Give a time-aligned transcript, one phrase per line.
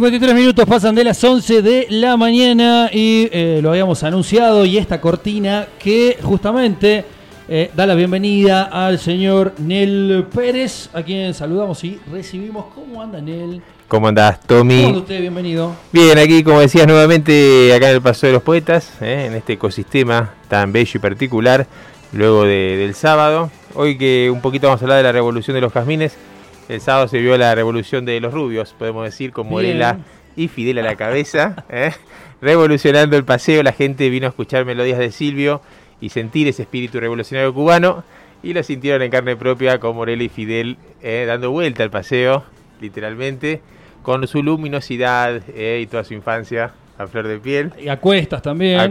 [0.00, 4.78] 53 minutos pasan de las 11 de la mañana y eh, lo habíamos anunciado y
[4.78, 7.04] esta cortina que justamente
[7.48, 12.66] eh, da la bienvenida al señor Nel Pérez, a quien saludamos y recibimos.
[12.76, 13.60] ¿Cómo anda Nel?
[13.88, 14.76] ¿Cómo andás, Tommy?
[14.76, 15.20] ¿Cómo anda usted?
[15.20, 15.74] Bienvenido.
[15.90, 19.54] Bien, aquí como decías nuevamente acá en el Paso de los Poetas, eh, en este
[19.54, 21.66] ecosistema tan bello y particular,
[22.12, 23.50] luego de- del sábado.
[23.74, 26.12] Hoy que un poquito vamos a hablar de la revolución de los jazmines.
[26.68, 29.98] El sábado se vio la revolución de los rubios, podemos decir, con Morela
[30.36, 31.92] y Fidel a la cabeza, eh,
[32.42, 33.62] revolucionando el paseo.
[33.62, 35.62] La gente vino a escuchar melodías de Silvio
[36.00, 38.04] y sentir ese espíritu revolucionario cubano.
[38.42, 42.44] Y lo sintieron en carne propia con Morela y Fidel eh, dando vuelta al paseo,
[42.80, 43.62] literalmente,
[44.02, 47.72] con su luminosidad eh, y toda su infancia a flor de piel.
[47.82, 48.78] Y a cuestas también.
[48.78, 48.90] A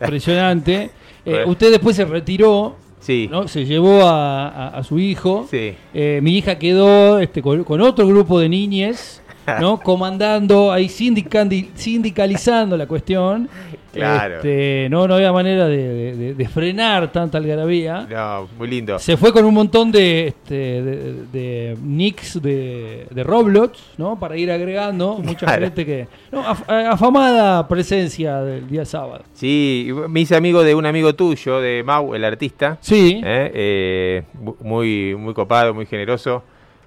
[0.00, 0.90] Impresionante.
[1.24, 1.46] Bueno.
[1.46, 3.48] usted después se retiró, sí, ¿no?
[3.48, 5.46] se llevó a, a- a su hijo.
[5.50, 5.74] sí.
[5.92, 9.22] Eh, mi hija quedó este, con, con otro grupo de niñes,
[9.58, 9.80] ¿no?
[9.80, 13.48] Comandando, ahí sindicalizando la cuestión.
[13.92, 14.36] Claro.
[14.36, 18.06] Este, no, no había manera de, de- de- de frenar tanta algarabía.
[18.08, 19.00] No, muy lindo.
[19.00, 24.16] Se fue con un montón de, este, de, de nicks de, Roblox, ¿no?
[24.16, 25.18] Para ir agregando.
[25.18, 25.62] Mucha Claro.
[25.64, 26.06] gente que.
[26.30, 29.24] No, af- afamada presencia del día sábado.
[29.34, 32.78] Sí, me hice amigo de un amigo tuyo, de Mau, el artista.
[32.80, 33.20] Sí.
[33.24, 34.22] Eh, eh,
[34.60, 36.44] muy, muy copado, muy generoso.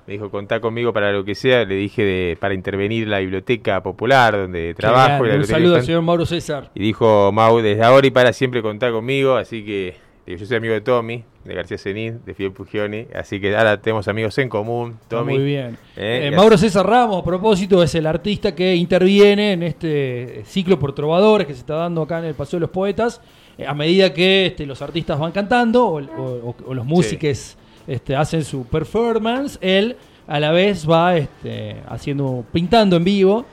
[0.07, 1.63] Me dijo, contá conmigo para lo que sea.
[1.65, 5.25] Le dije de, para intervenir en la biblioteca popular donde trabajo.
[5.25, 6.69] y la Un saludo al señor Mauro César.
[6.75, 9.35] Y dijo Mau, desde ahora y para siempre contá conmigo.
[9.35, 13.07] Así que digo, yo soy amigo de Tommy, de García Zenín, de Fidel Pugioni.
[13.15, 14.97] Así que ahora tenemos amigos en común.
[15.07, 15.35] Tommy.
[15.35, 15.77] muy bien.
[15.95, 20.77] Eh, Eh, Mauro César Ramos, a propósito, es el artista que interviene en este ciclo
[20.79, 23.21] por trovadores que se está dando acá en el Paseo de los Poetas.
[23.57, 27.55] Eh, a medida que este, los artistas van cantando o, o- o los músicos
[27.87, 29.95] este, hacen su performance, él
[30.27, 33.45] a la vez va este, haciendo, pintando en vivo.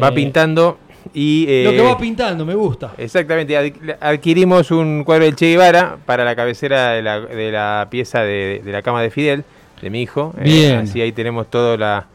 [0.00, 0.78] Va Eh, pintando
[1.14, 1.44] y...
[1.64, 2.92] Lo que eh, va pintando, me gusta.
[2.98, 7.88] Exactamente, ad- adquirimos un cuadro del Che Guevara para la cabecera de la, de la
[7.90, 9.44] pieza de, de la cama de Fidel,
[9.80, 10.34] de mi hijo.
[10.38, 10.76] Eh, Bien.
[10.80, 12.06] así ahí tenemos toda la,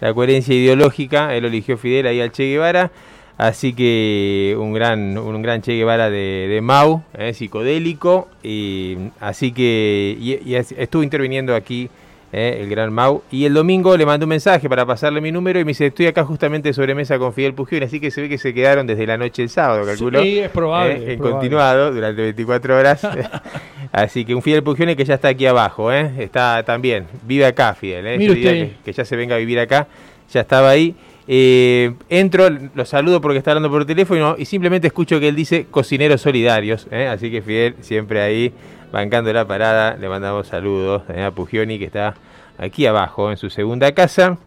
[0.00, 1.34] la coherencia ideológica.
[1.34, 2.90] Él eligió Fidel ahí al Che Guevara.
[3.38, 8.28] Así que un gran, un gran Che Guevara de, de Mau, eh, psicodélico.
[8.42, 11.88] Y, así que y, y es- estuvo interviniendo aquí
[12.32, 13.22] eh, el gran Mau.
[13.30, 16.06] Y el domingo le mandé un mensaje para pasarle mi número y me dice, estoy
[16.06, 17.84] acá justamente sobre mesa con Fidel Pugioni.
[17.86, 20.20] Así que se ve que se quedaron desde la noche del sábado, calculo.
[20.20, 20.94] Sí, es probable.
[20.94, 21.30] Eh, es en probable.
[21.38, 23.06] continuado durante 24 horas.
[23.92, 26.10] Así que un Fidel Pugione que ya está aquí abajo, ¿eh?
[26.18, 28.18] está también, vive acá Fidel, ¿eh?
[28.18, 28.76] Mire Yo diría usted.
[28.78, 29.86] que, que ya se venga a vivir acá,
[30.30, 30.94] ya estaba ahí.
[31.30, 35.66] Eh, entro, lo saludo porque está hablando por teléfono y simplemente escucho que él dice
[35.70, 37.06] cocineros solidarios, ¿eh?
[37.06, 38.50] así que Fidel siempre ahí
[38.90, 41.22] bancando la parada, le mandamos saludos ¿eh?
[41.22, 42.14] a Pugioni que está
[42.56, 44.38] aquí abajo en su segunda casa.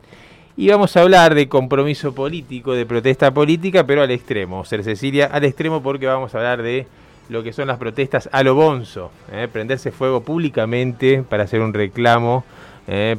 [0.57, 4.65] Y vamos a hablar de compromiso político, de protesta política, pero al extremo.
[4.65, 6.87] Ser Cecilia, al extremo porque vamos a hablar de
[7.29, 9.11] lo que son las protestas a lo bonzo.
[9.53, 12.43] Prenderse fuego públicamente para hacer un reclamo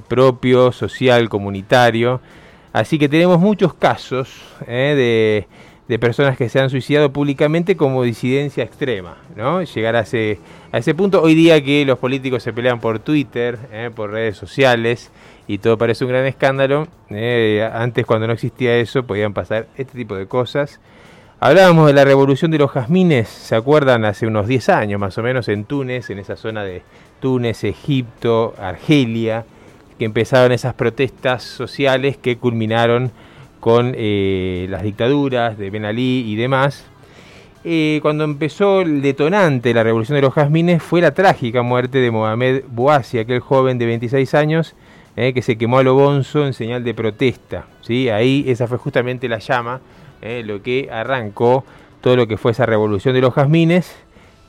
[0.09, 2.21] propio, social, comunitario.
[2.72, 5.47] Así que tenemos muchos casos ¿eh?
[5.88, 9.19] de, personas que se han suicidado públicamente como disidencia extrema.
[9.37, 9.62] ¿no?
[9.62, 10.38] Llegar a ese,
[10.72, 11.21] a punto.
[11.21, 13.91] Hoy día que los políticos se pelean por Twitter, ¿eh?
[13.94, 15.11] por redes sociales
[15.47, 16.88] y todo parece un gran escándalo.
[17.11, 20.81] Eh, antes, cuando no existía eso, podían pasar este tipo de cosas.
[21.41, 24.05] Hablábamos de la revolución de los jazmines, ¿se acuerdan?
[24.05, 26.82] Hace unos 10 años más o menos en Túnez, en esa zona de
[27.21, 29.44] Túnez, Egipto, Argelia,
[30.02, 33.12] que empezaron esas protestas sociales que culminaron
[33.60, 36.86] con eh, las dictaduras de Ben Ali y demás.
[37.62, 41.98] Eh, cuando empezó el detonante de la revolución de los jazmines fue la trágica muerte
[41.98, 44.74] de Mohamed Bouazi, aquel joven de 26 años
[45.14, 47.66] eh, que se quemó a lo bonzo en señal de protesta.
[47.82, 48.08] ¿sí?
[48.08, 49.80] Ahí esa fue justamente la llama,
[50.44, 51.64] lo que arrancó
[52.00, 53.94] todo lo que fue esa revolución de los jazmines,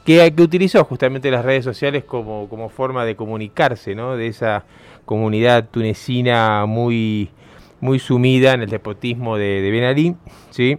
[0.06, 4.18] que, utilizó justamente las redes sociales como, como forma de comunicarse, ¿no?
[4.18, 4.66] de esa
[5.06, 7.30] comunidad tunecina muy,
[7.80, 10.16] muy sumida en el despotismo de, de Ben Ali.
[10.50, 10.78] ¿sí?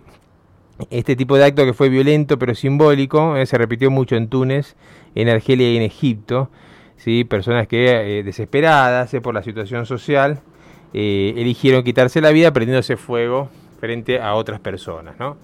[0.90, 4.76] Este tipo de acto que fue violento pero simbólico eh, se repitió mucho en Túnez,
[5.14, 6.50] en Argelia y en Egipto.
[6.96, 7.24] ¿sí?
[7.24, 10.40] Personas que, eh, desesperadas eh, por la situación social,
[10.92, 13.48] eligieron quitarse la vida prendiéndose fuego
[13.80, 15.16] frente a otras personas.
[15.18, 15.36] ¿no?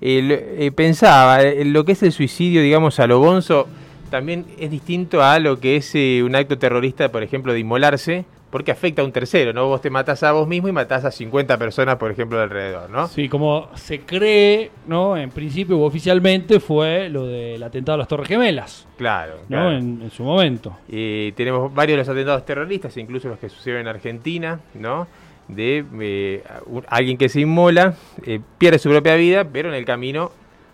[0.00, 3.66] El- eh, pensaba, eh, lo que es el suicidio, digamos, a lo bonzo,
[4.10, 8.24] también es distinto a lo que es eh, un acto terrorista, por ejemplo, de inmolarse,
[8.50, 9.68] porque afecta a un tercero, ¿no?
[9.68, 13.06] Vos te matás a vos mismo y matás a 50 personas, por ejemplo, alrededor, ¿no?
[13.06, 15.16] Sí, como se cree, ¿no?
[15.16, 19.46] En principio o oficialmente fue lo del atentado a las Torres Gemelas, Claro, ¿no?
[19.56, 19.76] claro.
[19.76, 20.76] En, en su momento.
[20.88, 25.06] Y tenemos varios de los atentados terroristas, incluso los que sucedieron en Argentina, ¿no?
[25.54, 26.44] De eh,
[26.88, 27.94] alguien que se inmola,
[28.24, 30.32] eh, pierde su propia vida, pero en el camino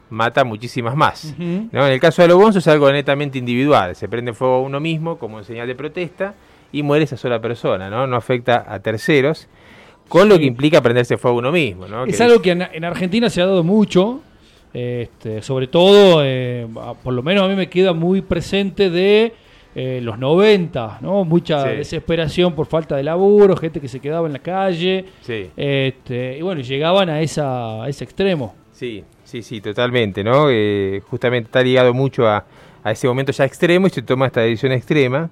[0.08, 1.34] mata muchísimas más.
[1.38, 5.18] En el caso de Alobonzo es algo netamente individual, se prende fuego a uno mismo
[5.18, 6.34] como señal de protesta
[6.72, 9.48] y muere esa sola persona, no, no afecta a terceros,
[10.08, 11.86] con lo que implica prenderse fuego a uno mismo.
[12.06, 14.20] Es algo que en, Argentina se ha dado mucho,
[14.72, 16.66] este, sobre todo, eh,
[17.02, 19.32] por lo menos a mí me queda muy presente de
[19.78, 21.26] eh, los 90, ¿no?
[21.26, 25.04] Mucha desesperación por falta de laburo, gente que se quedaba en la calle.
[25.54, 28.54] Este, y bueno, llegaban a, esa, a ese extremo.
[28.72, 30.46] Sí, sí, sí, totalmente, ¿no?
[30.50, 32.46] Eh, justamente está ligado mucho a,
[32.86, 35.28] ese momento ya extremo y se toma esta decisión extrema.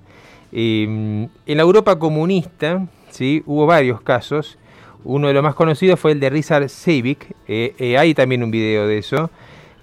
[0.52, 3.42] en la Europa comunista, ¿sí?
[3.46, 4.58] Hubo varios casos.
[5.04, 7.34] Uno de los más conocidos fue el de Rizar Seivik.
[7.48, 9.30] Eh, hay también un video de eso.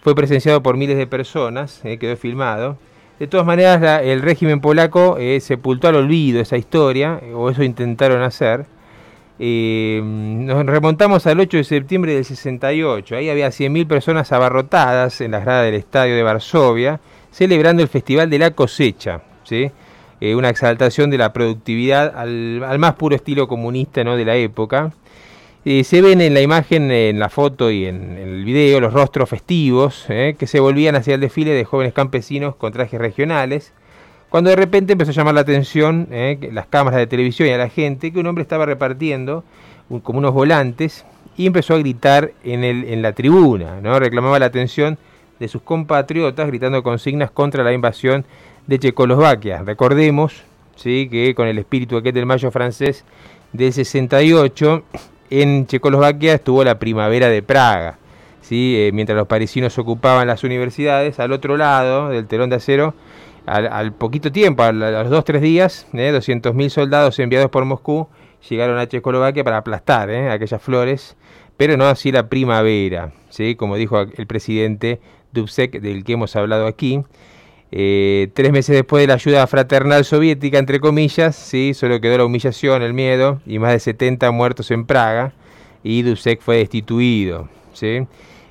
[0.01, 2.77] Fue presenciado por miles de personas, quedó filmado.
[3.21, 8.23] De todas maneras, el régimen polaco eh, sepultó al olvido esa historia, o eso intentaron
[8.23, 8.65] hacer.
[9.37, 13.15] Eh, nos remontamos al 8 de septiembre del 68.
[13.15, 18.27] Ahí había 100.000 personas abarrotadas en las gradas del estadio de Varsovia, celebrando el Festival
[18.27, 19.21] de la Cosecha.
[19.43, 19.69] ¿sí?
[20.19, 24.17] Eh, una exaltación de la productividad al, al, más puro estilo comunista ¿no?
[24.17, 24.93] de la época.
[25.63, 29.29] Eh, se ven en la imagen, en la foto y en, el video los rostros
[29.29, 33.71] festivos eh, que se volvían hacia el desfile de jóvenes campesinos con trajes regionales,
[34.29, 37.59] cuando de repente empezó a llamar la atención eh, las cámaras de televisión y a
[37.59, 39.43] la gente que un hombre estaba repartiendo
[40.01, 41.05] como unos volantes
[41.37, 43.99] y empezó a gritar en, la tribuna, ¿no?
[43.99, 44.97] reclamaba la atención
[45.39, 48.25] de sus compatriotas gritando consignas contra la invasión
[48.65, 49.61] de Checoslovaquia.
[49.61, 50.43] Recordemos
[50.81, 53.05] que con el espíritu aquel del mayo francés
[53.53, 54.83] del 68
[55.31, 57.97] en Checoslovaquia estuvo la primavera de Praga.
[58.41, 58.75] ¿sí?
[58.77, 62.93] Eh, mientras los parisinos ocupaban las universidades, al otro lado del telón de acero,
[63.45, 66.11] al, poquito tiempo, a, los dos tres días, ¿eh?
[66.13, 68.07] 200.000 soldados enviados por Moscú
[68.49, 70.29] llegaron a Checoslovaquia para aplastar ¿eh?
[70.29, 71.15] aquellas flores,
[71.57, 73.55] pero no así la primavera, ¿sí?
[73.55, 74.99] como dijo el presidente
[75.31, 77.03] Dubček, del que hemos hablado aquí.
[77.73, 81.73] Eh, tres meses después de la ayuda fraternal soviética, entre comillas, ¿sí?
[81.73, 85.33] solo quedó la humillación, el miedo y más de 70 muertos en Praga
[85.81, 87.47] y Dusek fue destituido.
[87.71, 88.05] ¿sí?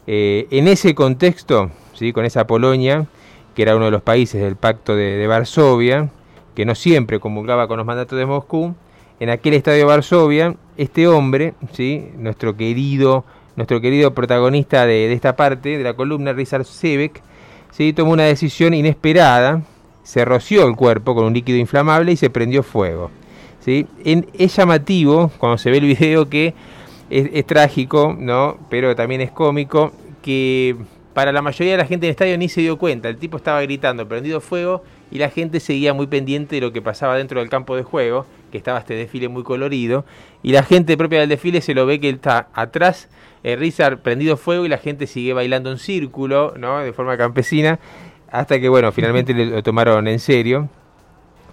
[0.07, 2.15] Eh, en ese contexto, ¿sí?
[2.15, 3.07] con esa Polonia,
[3.55, 6.09] que era uno de los países del pacto de, Varsovia,
[6.55, 8.75] que no siempre comulgaba con los mandatos de Moscú,
[9.19, 12.09] en aquel estadio de Varsovia, este hombre, ¿sí?
[12.17, 13.27] nuestro querido
[13.57, 17.21] nuestro querido protagonista de, esta parte de la columna, Rizar Sebek,
[17.71, 17.93] ¿sí?
[17.93, 19.63] tomó una decisión inesperada,
[20.03, 23.11] se roció el cuerpo con un líquido inflamable y se prendió fuego.
[23.61, 23.87] ¿sí?
[24.05, 26.55] Es llamativo cuando se ve el video que
[27.11, 28.57] es, trágico, ¿no?
[28.69, 30.77] pero también es cómico, que
[31.15, 33.09] para la mayoría de la gente en el estadio ni se dio cuenta.
[33.09, 36.83] El tipo estaba gritando, prendido fuego, y la gente seguía muy pendiente de lo que
[36.83, 40.05] pasaba dentro del campo de juego, que estaba este desfile muy colorido,
[40.43, 43.09] y la gente propia del desfile se lo ve que él está atrás
[43.43, 46.81] eh, Rizar prendido fuego y la gente sigue bailando en círculo, ¿no?
[46.81, 47.79] De forma campesina,
[48.31, 50.69] hasta que, bueno, finalmente lo tomaron en serio.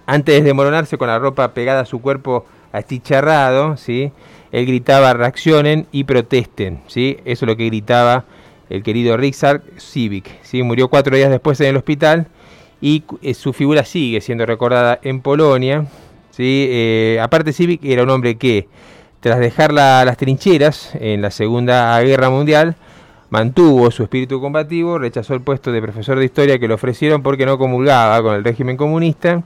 [0.05, 4.11] Antes de moronarse con la ropa pegada a su cuerpo achicharrado, ¿sí?
[4.51, 7.17] Él gritaba, reaccionen y protesten, ¿sí?
[7.25, 8.25] Eso es lo que gritaba
[8.69, 10.63] el querido Rizar Civic, ¿sí?
[10.63, 12.27] Murió cuatro días después en el hospital
[12.81, 15.85] y eh, su figura sigue siendo recordada en Polonia,
[16.31, 16.67] ¿sí?
[16.69, 18.67] Eh, aparte Civic era un hombre que
[19.19, 22.75] tras dejar las trincheras en la Segunda Guerra Mundial,
[23.29, 27.45] mantuvo su espíritu combativo, rechazó el puesto de profesor de historia que le ofrecieron porque
[27.45, 29.43] no comulgaba con el régimen comunista.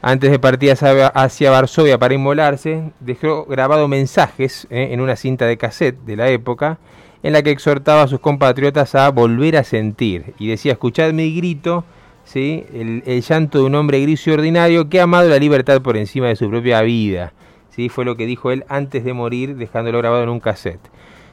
[0.00, 5.56] Antes de partir hacia Varsovia para inmolarse, dejó grabado mensajes eh, en una cinta de
[5.56, 6.78] cassette de la época
[7.22, 10.34] en la que exhortaba a sus compatriotas a volver a sentir.
[10.38, 11.84] Y decía, escuchad mi grito,
[12.24, 12.64] ¿sí?
[12.72, 15.96] el, el llanto de un hombre gris y ordinario que ha amado la libertad por
[15.96, 17.32] encima de su propia vida.
[17.70, 17.88] ¿sí?
[17.88, 20.80] fue lo que dijo él antes de morir, dejándolo grabado en un cassette.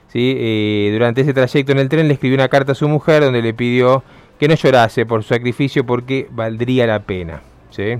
[0.07, 0.35] ¿sí?
[0.37, 3.41] Eh, durante ese trayecto en el tren le escribió una carta a su mujer donde
[3.41, 4.03] le pidió
[4.39, 7.41] que no llorase por su sacrificio porque valdría la pena.
[7.71, 7.99] ¿sí?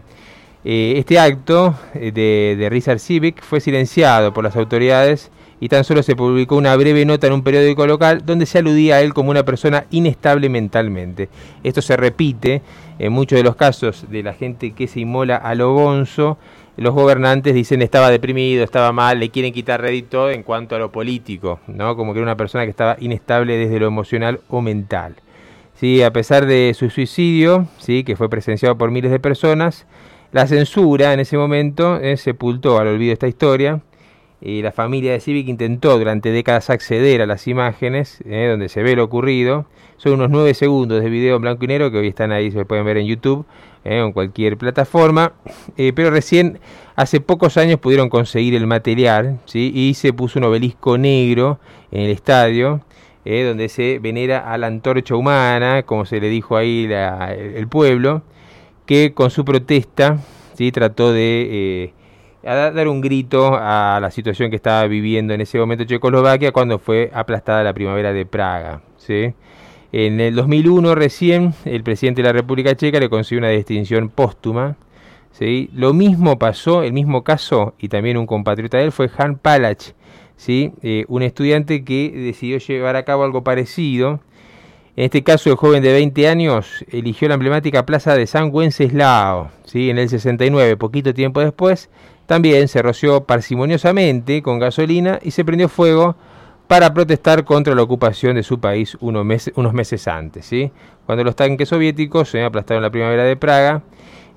[0.63, 6.03] Eh, este acto eh, de, de Civic fue silenciado por las autoridades y tan solo
[6.03, 9.31] se publicó una breve nota en un periódico local donde se aludía a él como
[9.31, 11.29] una persona inestable mentalmente.
[11.63, 12.61] Esto se repite
[12.97, 16.37] en muchos de los casos de la gente que se inmola a lo bonzo
[16.79, 20.93] los gobernantes dicen estaba deprimido, estaba mal, le quieren quitar rédito en cuanto a lo
[20.93, 21.97] político, ¿no?
[21.97, 25.15] Como que era una persona que estaba inestable desde lo emocional o mental.
[25.75, 29.87] Sí, a pesar de su suicidio, sí, que fue presenciado por miles de personas,
[30.31, 33.81] la censura en ese momento eh, sepultó al olvido esta historia
[34.41, 38.81] Y la familia de Civic intentó durante décadas acceder a las imágenes eh, donde se
[38.84, 39.65] ve lo ocurrido.
[39.98, 42.63] Son unos nueve segundos de video en blanco y negro que hoy están ahí, se
[42.63, 43.46] pueden ver en YouTube
[43.84, 45.34] eh, o en cualquier plataforma.
[45.75, 46.60] Eh, pero recién,
[46.96, 51.60] hace pocos años, pudieron conseguir el material y se puso un obelisco negro
[51.91, 52.81] en el estadio.
[53.25, 58.24] donde se venera a la antorcha humana, como se le dijo ahí el pueblo,
[58.86, 60.17] que con su protesta
[60.72, 61.93] trató de
[62.43, 66.79] a dar un grito a la situación que estaba viviendo en ese momento Checoslovaquia cuando
[66.79, 68.81] fue aplastada la primavera de Praga.
[68.98, 69.34] ¿sí?
[69.91, 74.77] En el 2001 recién el presidente de la República Checa le consiguió una distinción póstuma.
[75.31, 75.69] ¿sí?
[75.74, 79.93] Lo mismo pasó, el mismo caso, y también un compatriota de él fue Han Palach,
[80.38, 80.72] ¿sí?
[80.81, 84.22] Eh, un estudiante que decidió llevar a cabo algo parecido.
[84.96, 89.50] En este caso, el joven de 20 años eligió la emblemática plaza de San Wenceslao,
[89.65, 89.89] ¿sí?
[89.89, 91.89] en el 69, poquito tiempo después,
[92.29, 96.15] también se roció parsimoniosamente con gasolina y se prendió fuego
[96.67, 100.71] para protestar contra la ocupación de su país unos meses, antes, ¿sí?
[101.07, 103.81] cuando los tanques soviéticos se aplastaron la primavera de Praga.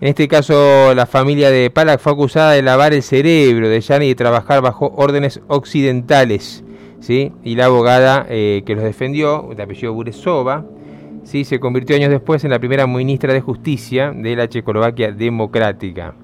[0.00, 4.06] En este caso, la familia de Palak fue acusada de lavar el cerebro de Yani
[4.06, 6.64] y de trabajar bajo órdenes occidentales.
[6.98, 7.30] ¿sí?
[7.44, 10.64] Y la abogada eh, que los defendió, de apellido Buresova,
[11.24, 11.44] ¿sí?
[11.44, 16.14] se convirtió años después en la primera ministra de Justicia de la Checoslovaquia Democrática.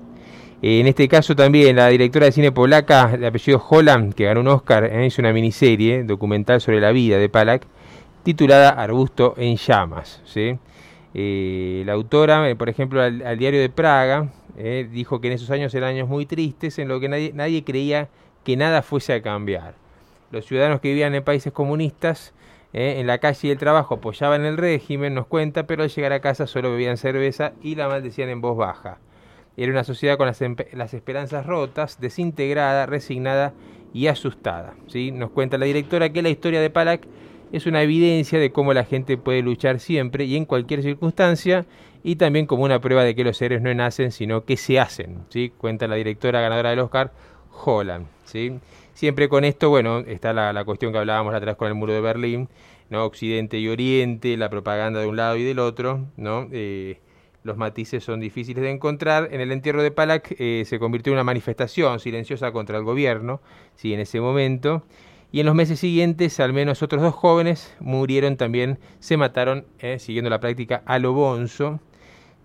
[0.60, 4.48] En este caso también la directora de cine polaca de apellido Holland, que ganó un
[4.48, 7.64] Oscar, eh, hizo una miniserie documental sobre la vida de Palak,
[8.24, 10.20] titulada Arbusto en llamas.
[11.14, 14.30] Eh, la autora, eh, por ejemplo, al, diario de Praga,
[14.90, 18.08] dijo que en esos años eran años muy tristes en los que nadie, nadie creía
[18.42, 19.74] que nada fuese a cambiar.
[20.32, 22.34] Los ciudadanos que vivían en países comunistas
[22.72, 26.20] en la calle y el trabajo apoyaban el régimen, nos cuenta, pero al llegar a
[26.20, 28.98] casa solo bebían cerveza y la maldecían en voz baja.
[29.58, 33.54] Era una sociedad con las, esperanzas rotas, desintegrada, resignada
[33.92, 34.76] y asustada.
[34.86, 35.10] ¿sí?
[35.10, 37.08] Nos cuenta la directora que la historia de Palak
[37.50, 41.66] es una evidencia de cómo la gente puede luchar siempre y en cualquier circunstancia
[42.04, 45.24] y también como una prueba de que los seres no nacen sino que se hacen.
[45.28, 45.52] ¿sí?
[45.58, 47.12] Cuenta la directora ganadora del Oscar,
[47.64, 48.06] Holland.
[48.26, 48.60] ¿sí?
[48.94, 52.48] Siempre con esto, bueno, está la, cuestión que hablábamos atrás con el muro de Berlín,
[52.90, 53.04] ¿no?
[53.04, 56.48] Occidente y Oriente, la propaganda de un lado y del otro, ¿no?
[56.52, 57.00] Eh,
[57.48, 59.30] los matices son difíciles de encontrar.
[59.32, 63.40] En el entierro de Palak eh, se convirtió en una manifestación silenciosa contra el gobierno,
[63.74, 64.84] sí, en ese momento.
[65.32, 69.98] Y en los meses siguientes, al menos otros dos jóvenes murieron también, se mataron eh,
[69.98, 71.80] siguiendo la práctica a lo bonzo.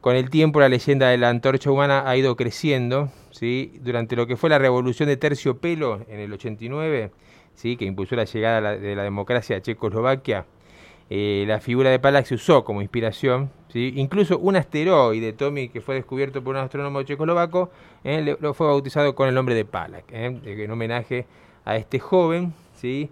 [0.01, 3.09] Con el tiempo, la leyenda de la antorcha humana ha ido creciendo.
[3.31, 3.73] ¿sí?
[3.81, 7.11] Durante lo que fue la revolución de terciopelo en el 89,
[7.53, 7.77] ¿sí?
[7.77, 10.45] que impulsó la llegada de la democracia a Checoslovaquia,
[11.09, 13.51] eh, la figura de Palak se usó como inspiración.
[13.73, 13.93] ¿Sí?
[13.95, 17.71] Incluso un asteroide, Tommy, que fue descubierto por un astrónomo checoslovaco,
[18.03, 21.25] eh, lo fue bautizado con el nombre de Palak, eh, en homenaje
[21.65, 22.53] a este joven.
[22.75, 23.09] ¿sí?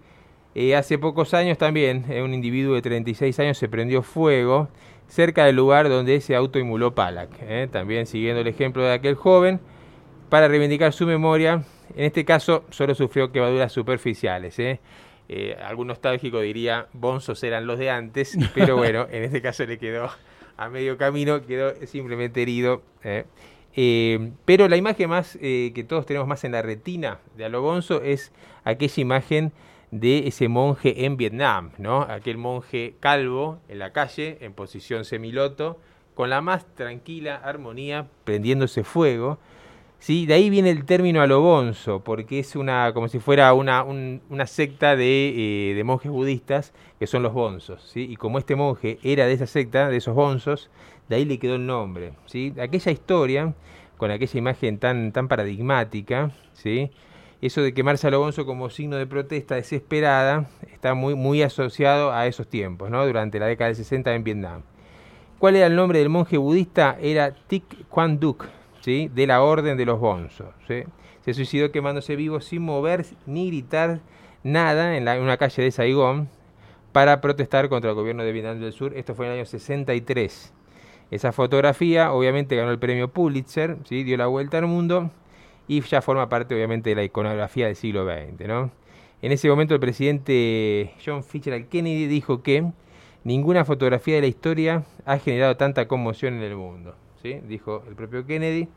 [0.76, 4.68] hace pocos años también, un individuo de 36 años se prendió fuego
[5.08, 7.70] cerca del lugar donde se autoinmuló Palak.
[7.70, 9.60] también siguiendo el ejemplo de aquel joven,
[10.28, 11.62] para reivindicar su memoria.
[11.94, 14.56] En este caso, solo sufrió quemaduras superficiales.
[15.34, 19.78] Eh, algún nostálgico diría, bonzos eran los de antes, pero bueno, en este caso le
[19.78, 20.10] quedó
[20.56, 22.82] a medio camino, quedó simplemente herido.
[23.02, 23.24] ¿eh?
[23.74, 28.32] Eh, pero la imagen más que todos tenemos más en la retina de Alobonzo es
[28.64, 29.52] aquella imagen
[29.92, 32.02] de ese monje en Vietnam, ¿no?
[32.02, 35.78] Aquel monje calvo en la calle, en posición semiloto,
[36.14, 39.38] con la más tranquila armonía, prendiéndose fuego.
[40.02, 40.26] ¿Sí?
[40.26, 44.96] De ahí viene el término alobonzo, porque es una, como si fuera una, una secta
[44.96, 48.08] de, eh, de, monjes budistas que son los bonzos, ¿sí?
[48.10, 50.70] Y como este monje era de esa secta, de esos bonzos,
[51.08, 52.52] de ahí le quedó el nombre, ¿sí?
[52.60, 53.54] Aquella historia,
[53.96, 56.90] con aquella imagen tan, tan paradigmática, ¿sí?
[57.40, 62.48] Eso de quemarse alobonzo como signo de protesta desesperada está muy, muy asociado a esos
[62.48, 63.06] tiempos, ¿no?
[63.06, 64.62] Durante la década del 60 en Vietnam.
[65.38, 66.96] ¿Cuál era el nombre del monje budista?
[67.00, 68.48] Era Thich Quan Duc,
[68.84, 70.48] de la orden de los bonzos.
[70.66, 74.00] Se suicidó quemándose vivo sin mover ni gritar
[74.42, 76.28] nada en, una calle de Saigón
[76.90, 78.94] para protestar contra el gobierno de Vietnam del Sur.
[78.96, 80.52] Esto fue en el año 63.
[81.12, 85.10] Esa fotografía obviamente ganó el premio Pulitzer, dio la vuelta al mundo
[85.68, 88.48] y ya forma parte obviamente de la iconografía del siglo XX.
[88.48, 88.72] ¿no?
[89.20, 92.64] En ese momento el presidente John Fitzgerald Kennedy dijo que
[93.22, 98.26] ninguna fotografía de la historia ha generado tanta conmoción en el mundo dijo el propio
[98.26, 98.68] Kennedy.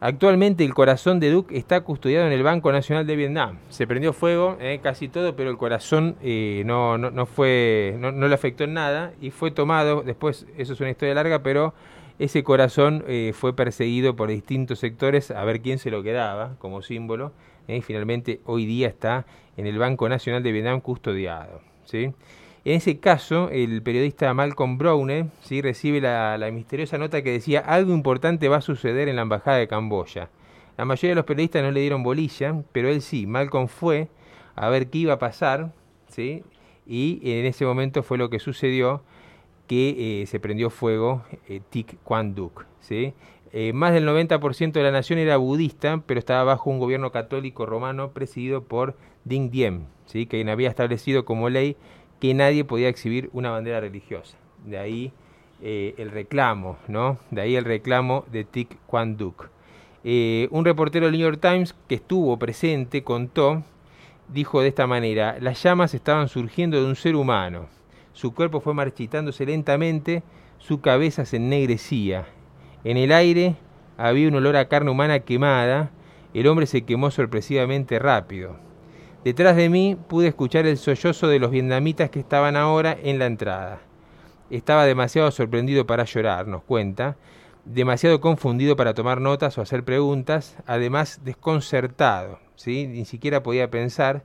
[0.00, 3.58] Actualmente el corazón de Duke está custodiado en el Banco Nacional de Vietnam.
[3.70, 8.34] Se prendió fuego, eh, casi todo, pero el corazón eh, no, no, fue, no, le
[8.34, 11.72] afectó en nada y fue tomado, después, eso es una historia larga, pero
[12.18, 16.82] ese corazón eh, fue perseguido por distintos sectores a ver quién se lo quedaba como
[16.82, 17.32] símbolo
[17.66, 19.24] y finalmente hoy día está
[19.56, 21.60] en el Banco Nacional de Vietnam custodiado.
[21.84, 22.12] ¿sí?
[22.64, 25.60] En ese caso, el periodista Malcolm Browne ¿sí?
[25.60, 29.68] recibe la, misteriosa nota que decía algo importante va a suceder en la Embajada de
[29.68, 30.30] Camboya.
[30.78, 34.08] La mayoría de los periodistas no le dieron bolilla, pero él sí, Malcolm fue
[34.56, 35.72] a ver qué iba a pasar,
[36.08, 36.42] ¿sí?
[36.86, 39.02] y en ese momento fue lo que sucedió,
[39.66, 42.66] que eh, se prendió fuego eh, Tik Kwan Duk.
[42.80, 43.14] ¿sí?
[43.52, 47.66] Eh, más del 90% de la nación era budista, pero estaba bajo un gobierno católico
[47.66, 50.26] romano presidido por Ding Diem, ¿sí?
[50.26, 51.76] quien había establecido como ley
[52.20, 54.36] que nadie podía exhibir una bandera religiosa.
[54.64, 55.12] De ahí
[55.62, 57.18] eh, el reclamo, ¿no?
[57.30, 59.48] De ahí el reclamo de Tik Kwan Duk.
[60.04, 63.62] Eh, un reportero del New York Times que estuvo presente contó,
[64.28, 67.66] dijo de esta manera, las llamas estaban surgiendo de un ser humano.
[68.12, 70.22] Su cuerpo fue marchitándose lentamente,
[70.58, 72.26] su cabeza se ennegrecía.
[72.84, 73.56] En el aire
[73.96, 75.90] había un olor a carne humana quemada,
[76.34, 78.56] el hombre se quemó sorpresivamente rápido.
[79.24, 83.24] Detrás de mí pude escuchar el sollozo de los vietnamitas que estaban ahora en la
[83.24, 83.80] entrada.
[84.50, 87.16] Estaba demasiado sorprendido para llorar, nos cuenta,
[87.64, 92.86] demasiado confundido para tomar notas o hacer preguntas, además desconcertado, ¿sí?
[92.86, 94.24] ni siquiera podía pensar.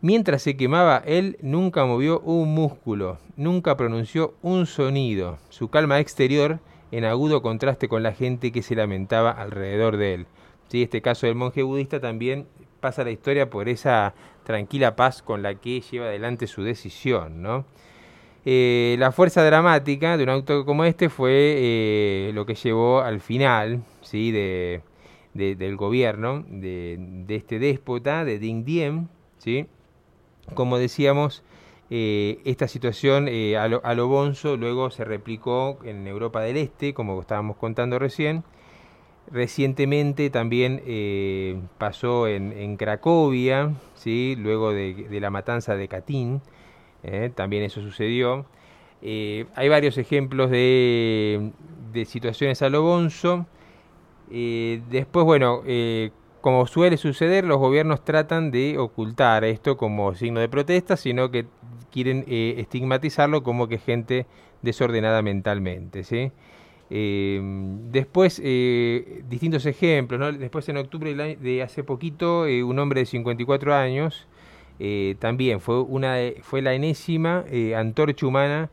[0.00, 5.36] Mientras se quemaba, él nunca movió un músculo, nunca pronunció un sonido.
[5.50, 10.26] Su calma exterior en agudo contraste con la gente que se lamentaba alrededor de él.
[10.68, 10.82] ¿Sí?
[10.82, 12.46] Este caso del monje budista también
[12.86, 14.14] pasa la historia por esa
[14.44, 17.64] tranquila paz con la que lleva adelante su decisión.
[18.44, 23.20] Eh, la fuerza dramática de un auto como este fue eh, lo que llevó al
[23.20, 29.08] final del gobierno de, este déspota, de Ding Diem.
[30.54, 31.42] Como decíamos,
[31.90, 33.26] eh, esta situación
[33.58, 37.98] a lo, a, lo, bonzo luego se replicó en Europa del Este, como estábamos contando
[37.98, 38.44] recién,
[39.30, 44.36] Recientemente también eh, pasó en, Cracovia, ¿sí?
[44.38, 46.40] luego de, la matanza de Katyn,
[47.02, 48.46] eh, también eso sucedió.
[49.02, 51.52] Eh, hay varios ejemplos de,
[52.06, 53.46] situaciones a lo bonzo.
[54.30, 55.62] después, bueno,
[56.40, 61.46] como suele suceder, los gobiernos tratan de ocultar esto como signo de protesta, sino que
[61.90, 64.26] quieren estigmatizarlo como que gente
[64.62, 66.04] desordenada mentalmente.
[66.04, 66.30] ¿sí?
[66.90, 67.40] Eh,
[67.90, 70.38] después, eh, distintos ejemplos.
[70.38, 74.26] Después, en octubre de hace poquito, eh, un hombre de 54 años
[75.18, 77.46] también fue, una, fue la enésima
[77.76, 78.68] antorcha humana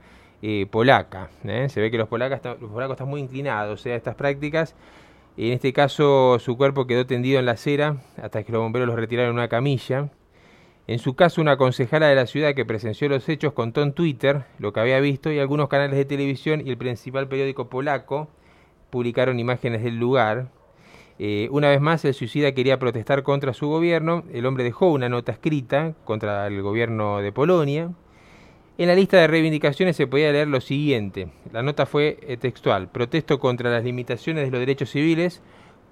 [0.69, 1.29] polaca.
[1.69, 4.75] Se ve que los, polacas, los polacos están muy inclinados a estas prácticas.
[5.37, 8.97] En este caso, su cuerpo quedó tendido en la acera hasta que los bomberos los
[8.97, 10.09] retiraron en una camilla.
[10.85, 14.43] En su caso, una concejala de la ciudad que presenció los hechos contó en Twitter
[14.59, 18.27] lo que había visto y algunos canales de televisión y el principal periódico polaco
[18.89, 20.49] publicaron imágenes del lugar.
[21.19, 24.25] Eh, una vez más, el suicida quería protestar contra su gobierno.
[24.33, 27.91] El hombre dejó una nota escrita contra el gobierno de Polonia.
[28.77, 31.29] En la lista de reivindicaciones se podía leer lo siguiente.
[31.53, 32.89] La nota fue eh, textual.
[32.89, 35.41] Protesto contra las limitaciones de los derechos civiles,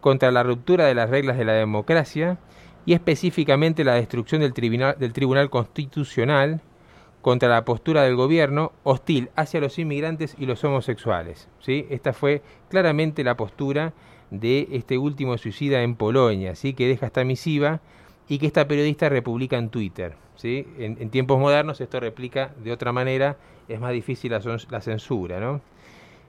[0.01, 2.39] contra la ruptura de las reglas de la democracia
[2.85, 6.61] y específicamente la destrucción del Tribunal, del tribunal Constitucional
[7.21, 11.47] contra la postura del gobierno hostil hacia los inmigrantes y los homosexuales.
[11.59, 11.85] ¿sí?
[11.89, 13.93] Esta fue claramente la postura
[14.31, 16.73] de este último suicida en Polonia, ¿sí?
[16.73, 17.81] que deja esta misiva
[18.27, 20.15] y que esta periodista republica en Twitter.
[20.35, 20.65] ¿sí?
[20.79, 25.39] En, tiempos modernos esto replica de otra manera, es más difícil la, censura.
[25.39, 25.61] ¿no?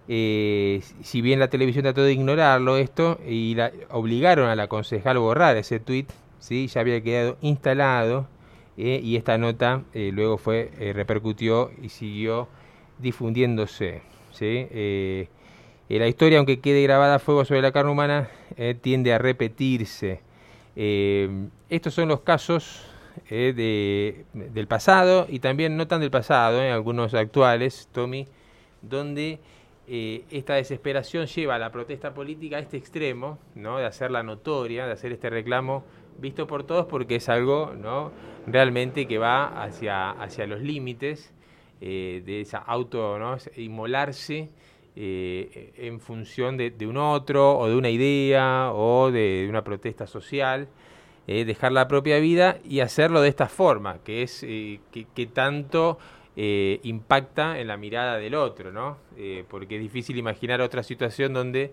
[0.09, 5.17] Eh, si bien la televisión trató de ignorarlo esto y la, obligaron a la concejal
[5.17, 6.07] a borrar ese tweet,
[6.43, 6.67] ¿sí?
[6.67, 8.27] ya había quedado instalado
[8.77, 12.49] eh, y esta nota eh, luego fue eh, repercutió y siguió
[12.99, 14.03] difundiéndose.
[14.33, 14.67] ¿sí?
[15.89, 18.31] la historia, aunque quede grabada a fuego sobre la carne humana,
[18.81, 20.21] tiende a repetirse.
[20.75, 22.87] estos son los casos
[23.29, 28.27] de, del pasado y también no tan del pasado, algunos actuales, Tommy,
[28.81, 29.39] donde
[30.31, 33.77] esta desesperación lleva a la protesta política a este extremo, ¿no?
[33.77, 35.85] de hacerla notoria, de hacer este reclamo
[36.19, 38.13] visto por todos porque es algo ¿no?
[38.47, 41.33] realmente que va hacia, hacia los límites
[41.81, 43.37] eh, de esa auto, ¿no?
[43.57, 44.51] inmolarse
[44.95, 50.69] eh, en función de, un otro o de una idea o de, una protesta social,
[51.27, 55.99] eh, dejar la propia vida y hacerlo de esta forma, que es que, que, tanto
[56.35, 58.97] impacta en la mirada del otro, ¿no?
[59.49, 61.73] porque es difícil imaginar otra situación donde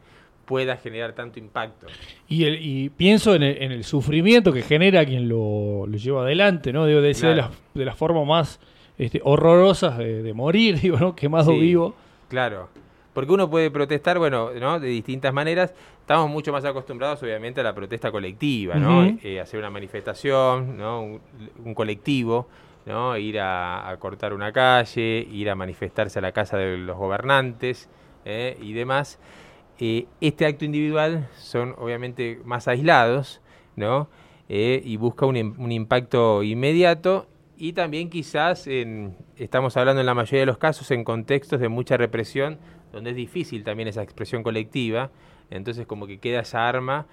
[0.49, 1.85] pueda generar tanto impacto.
[2.27, 6.87] Y, el, y pienso en el, sufrimiento que genera quien lo, lleva adelante, ¿no?
[6.87, 8.59] Debe ser de, las, de las formas más
[8.97, 11.15] este, horrorosas de, morir, digo, ¿no?
[11.15, 11.93] Quemado vivo.
[12.29, 12.67] Claro.
[13.13, 14.79] porque uno puede protestar, bueno, ¿no?
[14.79, 15.71] de distintas maneras.
[16.01, 19.19] Estamos mucho más acostumbrados, obviamente, a la protesta colectiva, ¿no?
[19.21, 21.19] Eh, hacer una manifestación, ¿no?
[21.63, 22.47] Un, colectivo,
[22.87, 23.15] ¿no?
[23.15, 27.87] Ir a, cortar una calle, ir a manifestarse a la casa de los gobernantes
[28.25, 28.57] ¿eh?
[28.59, 29.19] y demás.
[29.79, 33.41] Eh, este acto individual son, obviamente, más aislados,
[33.75, 34.09] ¿no?
[34.51, 40.39] y busca un, un impacto inmediato y también quizás en, estamos hablando en la mayoría
[40.39, 42.57] de los casos en contextos de mucha represión
[42.93, 45.11] donde es difícil también esa expresión colectiva,
[45.49, 47.05] entonces como que queda esa arma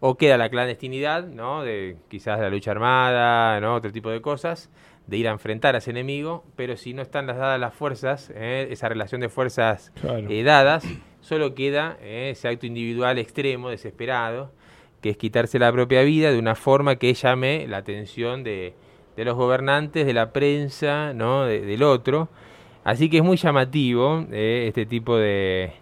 [0.00, 1.62] o queda la clandestinidad, ¿no?
[1.62, 3.74] De quizás la lucha armada, ¿no?
[3.74, 4.70] Otro tipo de cosas,
[5.06, 8.32] de ir a enfrentar a ese enemigo, pero si no están las dadas las fuerzas,
[8.34, 8.68] ¿eh?
[8.70, 10.84] esa relación de fuerzas eh, dadas,
[11.20, 12.30] solo queda ¿eh?
[12.32, 14.50] ese acto individual extremo, desesperado,
[15.00, 18.74] que es quitarse la propia vida de una forma que llame la atención de,
[19.16, 21.44] de los gobernantes, de la prensa, ¿no?
[21.44, 22.30] del otro,
[22.84, 25.72] Así que es muy llamativo este tipo de,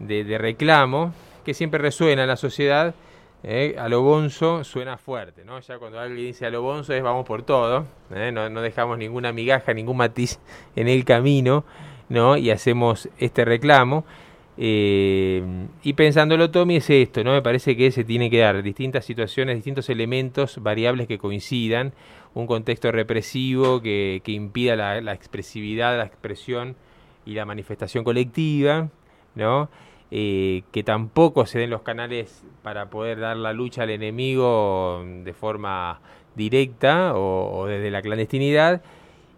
[0.00, 2.92] de, reclamo que siempre resuena en la sociedad.
[3.42, 5.60] Eh, a lo bonzo suena fuerte, ¿no?
[5.60, 8.98] Ya cuando alguien dice a lo bonzo es vamos por todo, eh, no, no, dejamos
[8.98, 10.38] ninguna migaja, ningún matiz
[10.76, 11.64] en el camino,
[12.10, 12.36] ¿no?
[12.36, 14.04] Y hacemos este reclamo.
[14.62, 15.42] Eh,
[15.82, 17.32] y pensándolo, Tommy, es esto, ¿no?
[17.32, 21.94] Me parece que se tiene que dar distintas situaciones, distintos elementos, variables que coincidan,
[22.34, 26.76] un contexto represivo que, impida la, expresividad, la expresión
[27.24, 28.90] y la manifestación colectiva,
[29.34, 29.70] ¿no?
[30.12, 35.32] Eh, que tampoco se den los canales para poder dar la lucha al enemigo de
[35.32, 36.00] forma
[36.34, 38.82] directa o, desde la clandestinidad.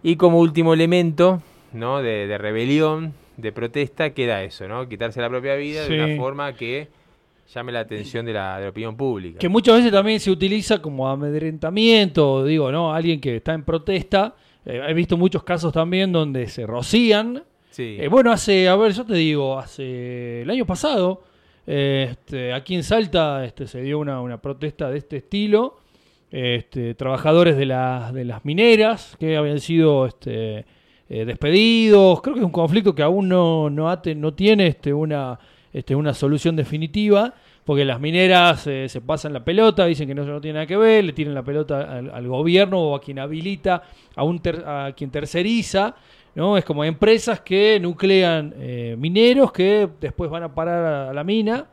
[0.03, 2.03] Y como último elemento, ¿no?
[2.03, 4.89] de rebelión, de protesta queda eso, ¿no?
[4.89, 6.89] Quitarse la propia vida de una forma que
[7.53, 9.39] llame la atención de la, opinión pública.
[9.39, 12.93] Que muchas veces también se utiliza como amedrentamiento, digo, ¿no?
[12.93, 14.35] Alguien que está en protesta.
[14.65, 17.43] Eh, he visto muchos casos también donde se rocían.
[17.73, 17.97] Sí.
[17.99, 21.23] Eh, bueno, hace, a ver, yo te digo, hace el año pasado,
[21.67, 25.79] este, aquí en Salta este, se dio una, protesta de este estilo.
[26.31, 30.65] Este, trabajadores de, las de las mineras que habían sido este,
[31.09, 32.21] eh, despedidos.
[32.23, 33.99] Creo que es un conflicto que aún no, no,
[34.35, 35.39] tiene este, una,
[35.73, 40.41] este, una solución definitiva, porque las mineras eh, se pasan la pelota, dicen que no,
[40.41, 43.83] tiene nada que ver, le tiran la pelota al, gobierno o a quien habilita,
[44.17, 45.95] a, un a quien terceriza.
[46.35, 46.57] ¿No?
[46.57, 51.67] Es como empresas que nuclean eh, mineros que después van a parar a, la mina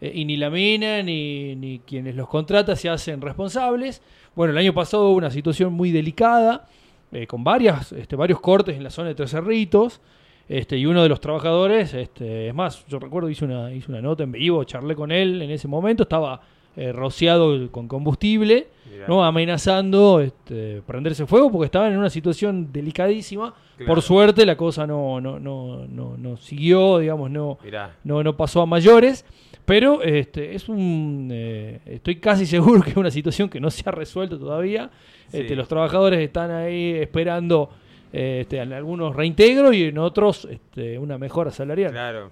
[0.00, 4.02] y ni la mina ni, ni, quienes los contratan se hacen responsables.
[4.34, 6.66] Bueno, el año pasado hubo una situación muy delicada
[7.12, 10.00] eh, con varias, este, varios cortes en la zona de Tres Cerritos.
[10.48, 14.00] Este, y uno de los trabajadores, este, es más, yo recuerdo, hice una, hice una
[14.00, 16.40] nota en vivo, charlé con él en ese momento, estaba
[16.76, 18.68] eh, rociado con combustible,
[19.08, 19.24] ¿no?
[19.24, 23.54] amenazando este, prenderse fuego porque estaba en una situación delicadísima.
[23.86, 27.58] Por suerte la cosa no, no, no, no, no siguió, digamos, no,
[28.04, 29.24] no, no pasó a mayores.
[29.64, 33.88] Pero este, es un, eh, estoy casi seguro que es una situación que no se
[33.88, 34.90] ha resuelto todavía.
[35.32, 37.70] Este, los trabajadores están ahí esperando
[38.12, 41.92] eh, este, en algunos reintegros y en otros este, una mejora salarial.
[41.92, 42.30] Claro,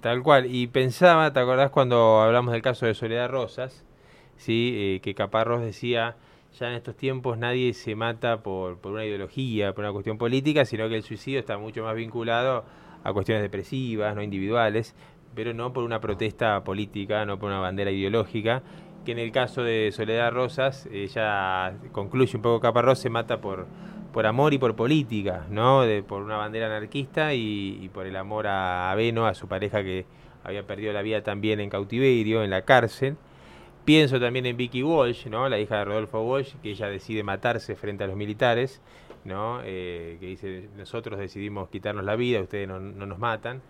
[0.00, 0.46] tal cual.
[0.46, 3.84] Y pensaba, ¿te acordás cuando hablamos del caso de Soledad Rosas?
[4.36, 4.74] ¿sí?
[4.76, 6.16] Eh, que Caparrós decía,
[6.58, 10.64] ya en estos tiempos nadie se mata por, por una ideología, por una cuestión política,
[10.64, 12.64] sino que el suicidio está mucho más vinculado
[13.04, 14.94] a cuestiones depresivas, no individuales
[15.36, 18.62] pero no por una protesta política, no por una bandera ideológica,
[19.04, 23.66] que en el caso de Soledad Rosas, ella concluye un poco Caparrós, se mata por,
[24.16, 25.82] por amor y por política, ¿no?
[25.82, 30.06] De, por una bandera anarquista y, por el amor a Aveno, a su pareja que
[30.42, 33.18] había perdido la vida también en cautiverio, en la cárcel.
[33.84, 35.50] Pienso también en Vicky Walsh, ¿no?
[35.50, 38.80] la hija de Rodolfo Walsh, que ella decide matarse frente a los militares,
[39.26, 39.60] ¿no?
[39.62, 43.60] Eh, que dice, nosotros decidimos quitarnos la vida, ustedes no, no nos matan.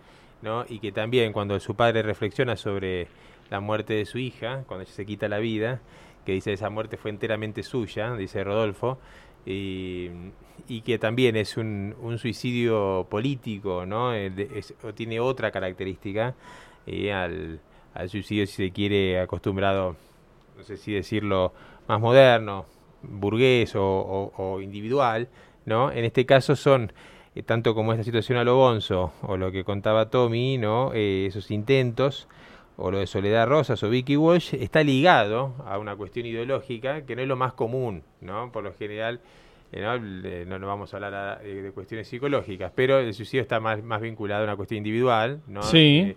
[0.41, 0.65] ¿no?
[0.69, 3.07] y que también cuando su padre reflexiona sobre
[3.49, 5.81] la muerte de su hija, cuando ella se quita la vida,
[6.27, 8.99] que dice esa muerte fue enteramente suya, dice Rodolfo,
[9.47, 14.11] y, que también es un, un suicidio político, ¿no?
[14.83, 16.35] o tiene otra característica
[16.85, 17.59] eh, al,
[17.93, 19.95] al, suicidio, si se quiere, acostumbrado,
[20.57, 21.53] no sé si decirlo,
[21.87, 22.65] más moderno,
[23.01, 25.27] burgués o, individual,
[25.65, 25.91] ¿no?
[25.91, 26.91] En este caso son
[27.35, 30.91] eh, tanto como esta situación a lo Bonzo, o lo que contaba Tommy, ¿no?
[30.93, 32.27] Eh, esos intentos,
[32.77, 37.15] o lo de Soledad Rosas o Vicky Walsh, está ligado a una cuestión ideológica que
[37.15, 38.51] no es lo más común, ¿no?
[38.51, 39.19] Por lo general,
[39.71, 40.59] eh, ¿no?
[40.59, 44.43] no, vamos a hablar de cuestiones psicológicas, pero el suicidio está más, más vinculado a
[44.45, 45.63] una cuestión individual, ¿no?
[45.63, 46.15] Sí.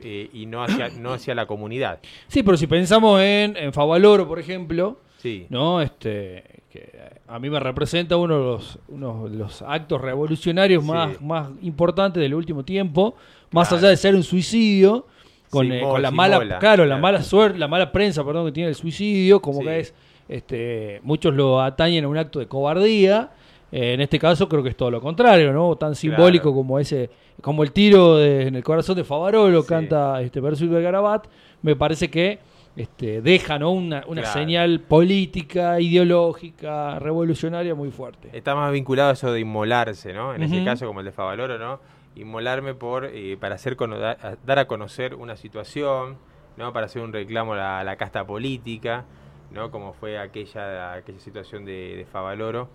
[0.00, 2.00] y no hacia, no hacia la comunidad.
[2.28, 5.46] Sí, pero si pensamos en, en Favaloro, por ejemplo, Sí.
[5.50, 5.82] ¿no?
[5.82, 6.92] Este, que
[7.26, 10.88] a mí me representa uno de los, uno de los actos revolucionarios Sí.
[10.90, 13.16] más, más importantes del último tiempo,
[13.50, 13.80] más Claro.
[13.80, 15.06] allá de ser un suicidio,
[15.50, 17.02] con, Sí, eh, con la mala, mola, claro, la claro.
[17.02, 19.64] mala suerte, la mala prensa, perdón, que tiene el suicidio, como Sí.
[19.66, 19.94] que es,
[20.28, 23.30] este, muchos lo atañen a un acto de cobardía.
[23.70, 25.76] eh, en este caso creo que es todo lo contrario, ¿no?
[25.76, 26.54] Tan simbólico Claro.
[26.56, 27.10] como ese,
[27.42, 29.68] como el tiro de- en el corazón de Favarolo Sí.
[29.68, 31.26] canta este verso de Garabat,
[31.60, 32.38] me parece que
[32.76, 33.72] este, deja ¿no?
[33.72, 34.38] una, una Claro.
[34.38, 38.28] señal política, ideológica, revolucionaria muy fuerte.
[38.32, 40.34] Está más vinculado a eso de inmolarse, ¿no?
[40.34, 40.64] En ese Ujú.
[40.64, 41.80] caso, como el de Favaloro, ¿no?
[42.14, 46.18] Inmolarme por eh, para hacer dar a conocer una situación,
[46.56, 46.72] ¿no?
[46.72, 49.04] Para hacer un reclamo a la, a la casta política,
[49.50, 49.70] ¿no?
[49.70, 52.68] Como fue aquella, aquella situación de, de Favaloro,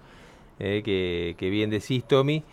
[0.60, 2.44] eh, que, que bien decís, Tommy,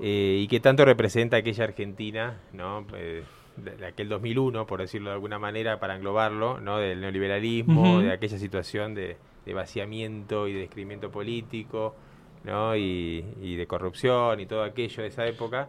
[0.00, 2.86] eh, y que tanto representa aquella Argentina, ¿no?
[2.94, 3.24] Eh,
[3.56, 6.78] de, de aquel 2001, por decirlo de alguna manera, para englobarlo, ¿no?
[6.78, 11.96] Del neoliberalismo, de aquella situación de, de vaciamiento y de descrimiento político,
[12.44, 12.76] ¿no?
[12.76, 15.68] Y, y de corrupción y todo aquello de esa época,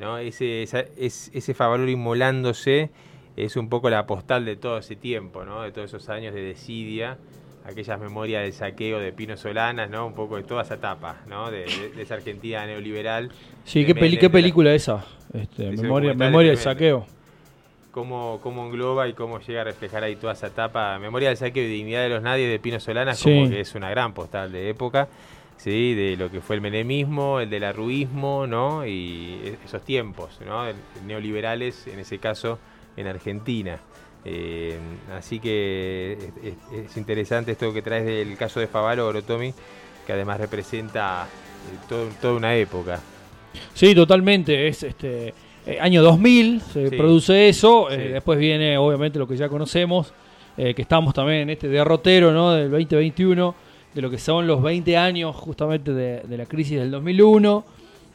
[0.00, 0.18] ¿no?
[0.18, 2.90] Ese, esa- es, ese Favaloro inmolándose
[3.36, 5.62] es un poco la postal de todo ese tiempo, ¿no?
[5.62, 7.16] De todos esos años de desidia,
[7.64, 10.06] aquellas memorias del saqueo de Pino Solanas, ¿no?
[10.06, 11.50] Un poco de toda esa etapa, ¿no?
[11.50, 13.30] De, de- de esa Argentina neoliberal.
[13.64, 15.04] Sí, ¿qué, peli- qué la- película esa?
[15.32, 17.06] Este, memoria del saqueo.
[17.92, 20.96] Cómo, cómo engloba y cómo llega a reflejar ahí toda esa etapa.
[21.00, 23.30] Memoria del saqueo y dignidad de los nadies de Pino Solanas, Sí.
[23.34, 25.08] como que es una gran postal de época,
[25.62, 25.94] ¿sí?
[25.94, 28.86] De lo que fue el menemismo, el del arruismo, ¿no?
[28.86, 30.64] Y e- esos tiempos, ¿no?
[31.06, 32.58] Neoliberales, en ese caso,
[32.96, 33.78] en Argentina.
[34.24, 34.78] Eh,
[35.16, 39.52] así que es, es- es interesante esto que traes del caso de Favaloro, Tommy,
[40.06, 43.00] que además representa eh, todo- toda una época.
[43.74, 44.68] Sí, totalmente.
[44.68, 45.34] Es este
[45.66, 46.96] eh, año 2000 se Sí.
[46.96, 47.90] produce eso.
[47.90, 50.12] eh, después viene, obviamente, lo que ya conocemos,
[50.56, 52.52] que estamos también en este derrotero ¿no?
[52.52, 53.54] del 2021,
[53.94, 57.64] de lo que son los 20 años justamente de, de la crisis del 2001.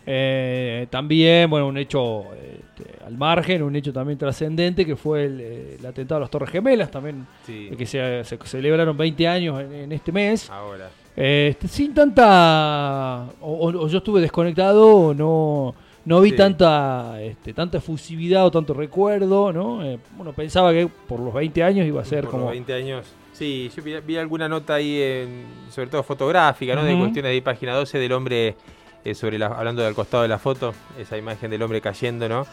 [0.08, 5.42] Eh, también, bueno, un hecho este, al margen, un hecho también trascendente, que fue el,
[5.42, 9.28] eh, el atentado a las Torres Gemelas, también Sí, eh, que se, se celebraron 20
[9.28, 10.50] años en, en este mes.
[10.50, 10.90] ahora.
[11.16, 13.26] Este, sin tanta.
[13.42, 15.74] O, o- o yo estuve desconectado, o no,
[16.06, 16.36] no vi Sí.
[16.36, 19.84] tanta este, tanta efusividad o tanto recuerdo, ¿no?
[19.84, 22.44] Eh, bueno, pensaba que por los 20 años iba a ser Por como.
[22.44, 23.06] los 20 años.
[23.38, 26.84] Sí, yo vi, vi alguna nota ahí, en- sobre todo fotográfica, ¿no?
[26.84, 28.56] De cuestiones de página 12 del hombre,
[29.04, 32.45] eh, sobre la, hablando del costado de la foto, esa imagen del hombre cayendo, ¿no?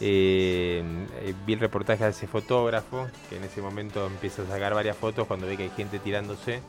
[0.00, 0.82] Eh,
[1.22, 4.96] eh, vi el reportaje de ese fotógrafo, que en ese momento empieza a sacar varias
[4.96, 6.60] fotos cuando ve que hay gente tirándose.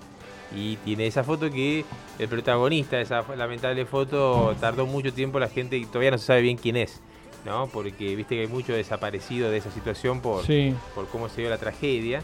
[0.56, 1.84] Y tiene esa foto que
[2.20, 6.26] el protagonista de esa lamentable foto tardó mucho tiempo la gente y todavía no se
[6.28, 7.02] sabe bien quién es,
[7.44, 7.68] ¿no?
[7.68, 11.50] Porque viste que hay mucho desaparecido de esa situación por, Sí, por cómo se dio
[11.50, 12.22] la tragedia.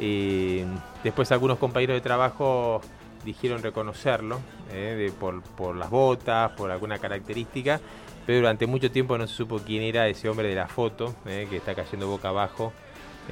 [0.00, 0.64] Eh,
[1.02, 2.80] después algunos compañeros de trabajo
[3.24, 4.40] dijeron reconocerlo
[4.72, 7.80] eh, por, por las botas, por alguna característica,
[8.26, 11.46] pero durante mucho tiempo no se supo quién era ese hombre de la foto, eh,
[11.48, 12.72] que está cayendo boca abajo,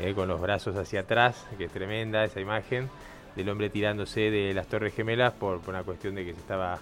[0.00, 2.88] eh, con los brazos hacia atrás, que es tremenda esa imagen
[3.34, 6.78] del hombre tirándose de las Torres Gemelas por, por una cuestión de que se estaba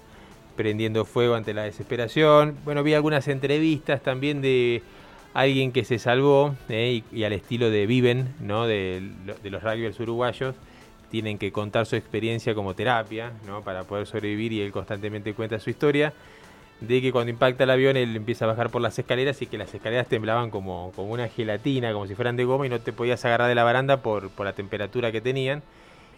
[0.57, 2.57] prendiendo fuego ante la desesperación.
[2.65, 4.83] Bueno, vi algunas entrevistas también de
[5.35, 8.67] alguien que se salvó eh, y, al estilo de Viven, ¿no?
[8.67, 10.55] de, lo- de los rugbyers uruguayos,
[11.11, 13.63] tienen que contar su experiencia como terapia ¿no?
[13.63, 16.13] para poder sobrevivir y él constantemente cuenta su historia
[16.81, 19.57] de que cuando impacta el avión él empieza a bajar por las escaleras y que
[19.59, 22.93] las escaleras temblaban como, como una gelatina, como si fueran de goma y no te
[22.93, 25.63] podías agarrar de la baranda por, por la temperatura que tenían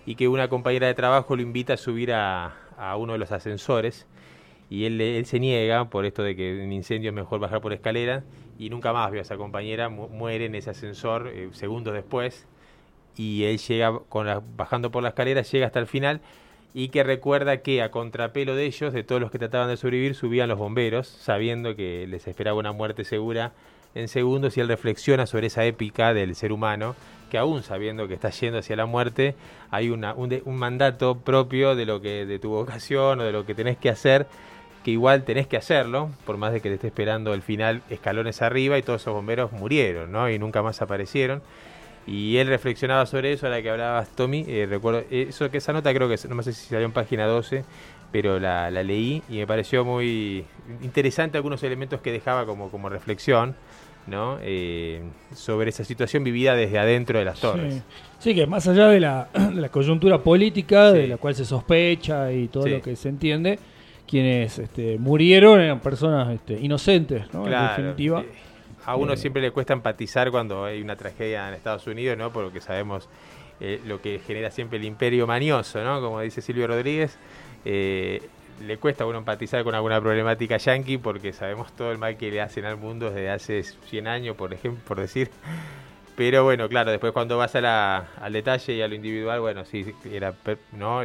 [0.06, 3.32] y que una compañera de trabajo lo invita a subir a, a uno de los
[3.32, 4.06] ascensores
[4.70, 7.72] y él, él se niega por esto de que en incendio es mejor bajar por
[7.72, 8.24] escaleras
[8.58, 12.46] y nunca más vio a esa compañera, mu- muere en ese ascensor eh, segundos después
[13.16, 14.00] y él llega
[14.56, 16.20] bajando por la escalera, llega hasta el final
[16.74, 20.14] y que recuerda que a contrapelo de ellos, de todos los que trataban de sobrevivir,
[20.14, 23.52] subían los bomberos, sabiendo que les esperaba una muerte segura
[23.94, 26.94] en segundos y él reflexiona sobre esa épica del ser humano,
[27.30, 29.34] que aún sabiendo que está yendo hacia la muerte,
[29.70, 33.54] hay una, un mandato propio de lo que de tu vocación o de lo que
[33.54, 34.26] tenés que hacer,
[34.86, 38.40] que igual tenés que hacerlo, por más de que te esté esperando el final escalones
[38.40, 40.30] arriba y todos esos bomberos murieron, ¿no?
[40.30, 41.42] Y nunca más aparecieron.
[42.06, 44.44] Y él reflexionaba sobre eso, a la que hablabas, Tommy.
[44.46, 47.64] eh, recuerdo, eso que esa nota creo que no sé si salió en página 12,
[48.12, 50.44] pero la, la leí y me pareció muy
[50.82, 53.56] interesante algunos elementos que dejaba como, como reflexión,
[54.06, 54.38] ¿no?
[54.40, 55.02] Eh,
[55.34, 57.74] sobre esa situación vivida desde adentro de las torres.
[57.74, 57.82] Sí.
[58.20, 62.30] Sí, que más allá de la, de la coyuntura política, de la cual se sospecha
[62.30, 62.70] y todo Sí.
[62.70, 63.58] lo que se entiende,
[64.06, 67.46] quienes este, murieron eran personas este, inocentes, ¿no?
[67.46, 68.20] En definitiva.
[68.20, 68.46] eh,
[68.86, 72.32] a uno Eh, siempre le cuesta empatizar cuando hay una tragedia en Estados Unidos, ¿no?
[72.32, 73.08] Porque sabemos
[73.60, 76.00] eh, lo que genera siempre el imperio manioso, ¿no?
[76.00, 77.18] Como dice Silvio Rodríguez.
[77.64, 78.22] Eh,
[78.64, 82.30] le cuesta a uno empatizar con alguna problemática yanqui porque sabemos todo el mal que
[82.30, 85.30] le hacen al mundo desde hace 100 años, por ejemplo, por decir.
[86.16, 89.84] Pero bueno, claro, después cuando vas a al detalle y a lo individual, bueno, sí,
[90.10, 90.32] era,
[90.72, 91.02] ¿no?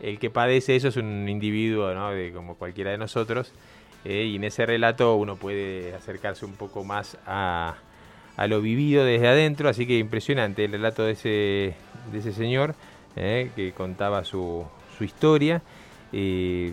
[0.00, 2.10] El que padece eso es un individuo, ¿no?
[2.10, 3.52] De, como cualquiera de nosotros.
[4.04, 7.74] Eh, y en ese relato uno puede acercarse un poco más a,
[8.36, 9.68] a, lo vivido desde adentro.
[9.68, 11.74] Así que impresionante el relato de ese,
[12.12, 12.74] de ese señor
[13.16, 14.64] eh, que contaba su,
[14.96, 15.62] su historia.
[16.12, 16.72] Eh,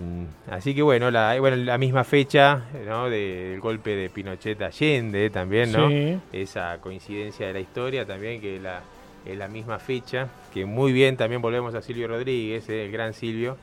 [0.52, 3.10] así que bueno la, bueno, la misma fecha ¿no?
[3.10, 5.90] del golpe de Pinochet Allende también, ¿no?
[6.32, 8.84] Esa coincidencia de la historia también, que la,
[9.26, 12.86] es la misma fecha, que muy bien también volvemos a Silvio Rodríguez, ¿eh?
[12.86, 13.58] el gran Silvio,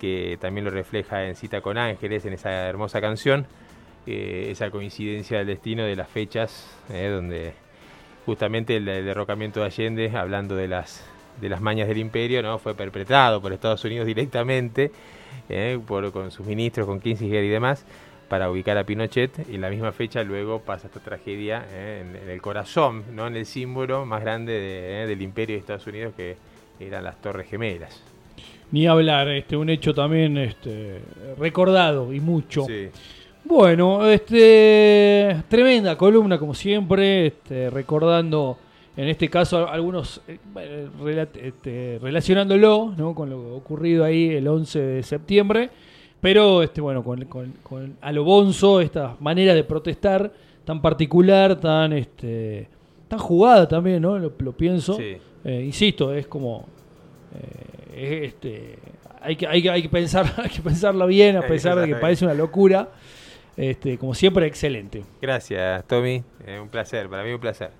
[0.00, 3.46] que también lo refleja en Cita con Ángeles, en esa hermosa canción,
[4.06, 7.54] eh, esa coincidencia del destino de las fechas, donde
[8.26, 11.04] justamente el derrocamiento de Allende, hablando de las
[11.40, 12.58] de las mañas del imperio, ¿no?
[12.58, 14.90] Fue perpetrado por Estados Unidos directamente,
[15.48, 15.78] ¿eh?
[15.86, 17.84] por, con sus ministros, con Kissinger y demás,
[18.28, 19.48] para ubicar a Pinochet.
[19.50, 22.04] Y en la misma fecha luego pasa esta tragedia ¿eh?
[22.22, 23.26] en, el corazón, ¿no?
[23.26, 25.06] En el símbolo más grande ¿eh?
[25.06, 26.36] del imperio de Estados Unidos, que
[26.80, 28.02] eran las Torres Gemelas.
[28.70, 31.00] Ni hablar, este, un hecho también este,
[31.38, 32.66] recordado y mucho.
[33.44, 38.58] Bueno, este, tremenda columna como siempre, este, recordando
[38.98, 40.38] en este caso algunos eh,
[41.40, 45.70] este, relacionándolo con lo ocurrido ahí el 11 de septiembre,
[46.20, 50.32] pero este, bueno, con, con, a lo bonzo, esta manera de protestar
[50.64, 52.68] tan particular, tan, este,
[53.06, 54.18] tan jugada también, ¿no?
[54.18, 54.98] Lo, pienso.
[55.00, 56.66] Eh, insisto, es como...
[57.92, 58.78] Eh, este,
[59.20, 62.24] hay que, hay, hay, que pensar, hay que pensarla bien, a pesar de que parece
[62.24, 62.88] una locura.
[63.56, 65.02] Este, como siempre, excelente.
[65.20, 66.22] Gracias, Tommy.
[66.60, 67.70] un placer, para mí un placer.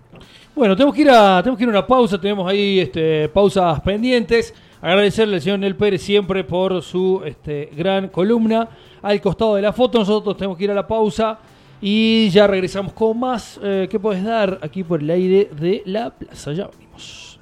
[0.55, 3.81] Bueno, tenemos que ir a, tenemos que ir a una pausa, tenemos ahí este, pausas
[3.81, 4.53] pendientes.
[4.81, 8.69] Agradecerle al señor Nel Pérez siempre por su este, gran columna.
[9.03, 11.39] Al costado de la foto, nosotros tenemos que ir a la pausa
[11.81, 13.59] y ya regresamos con más.
[13.63, 16.53] Eh, ¿Qué podés dar aquí por el aire de la plaza?
[16.53, 17.39] Ya venimos.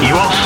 [0.00, 0.37] Y vos